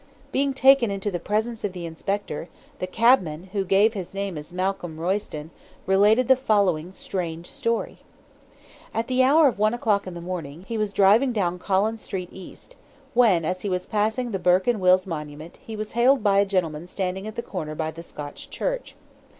Being 0.31 0.55
taken 0.55 0.89
into 0.89 1.11
the 1.11 1.19
presence 1.19 1.63
of 1.63 1.73
the 1.73 1.85
inspector, 1.85 2.49
the 2.79 2.87
cabman, 2.87 3.49
who 3.53 3.63
gave 3.63 3.93
his 3.93 4.15
name 4.15 4.35
as 4.35 4.51
Malcolm 4.51 4.99
Royston, 4.99 5.51
related 5.85 6.27
the 6.27 6.35
following 6.35 6.91
strange 6.91 7.45
story: 7.45 7.99
"At 8.95 9.05
the 9.07 9.21
hour 9.21 9.47
of 9.47 9.59
one 9.59 9.75
o'clock 9.75 10.07
in 10.07 10.15
the 10.15 10.19
morning, 10.19 10.65
he 10.67 10.75
was 10.75 10.91
driving 10.91 11.31
down 11.33 11.59
Collins 11.59 12.01
Street 12.01 12.29
East, 12.31 12.75
when, 13.13 13.45
as 13.45 13.61
he 13.61 13.69
was 13.69 13.85
passing 13.85 14.31
the 14.31 14.39
Burke 14.39 14.65
and 14.65 14.81
Wills' 14.81 15.05
monument, 15.05 15.59
he 15.63 15.75
was 15.75 15.91
hailed 15.91 16.23
by 16.23 16.39
a 16.39 16.47
gentleman 16.47 16.87
standing 16.87 17.27
at 17.27 17.35
the 17.35 17.43
corner 17.43 17.75
by 17.75 17.91
the 17.91 18.01
Scotch 18.01 18.49
Church. 18.49 18.95